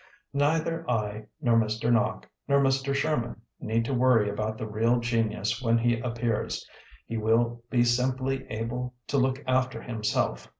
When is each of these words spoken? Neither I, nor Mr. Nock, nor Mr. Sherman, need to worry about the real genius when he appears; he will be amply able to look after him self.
Neither 0.33 0.89
I, 0.89 1.27
nor 1.41 1.59
Mr. 1.59 1.93
Nock, 1.93 2.27
nor 2.47 2.59
Mr. 2.59 2.91
Sherman, 2.95 3.39
need 3.59 3.85
to 3.85 3.93
worry 3.93 4.31
about 4.31 4.57
the 4.57 4.65
real 4.65 4.99
genius 4.99 5.61
when 5.61 5.77
he 5.77 5.99
appears; 5.99 6.67
he 7.05 7.17
will 7.17 7.63
be 7.69 7.85
amply 7.99 8.47
able 8.49 8.95
to 9.05 9.19
look 9.19 9.43
after 9.45 9.79
him 9.79 10.03
self. 10.03 10.49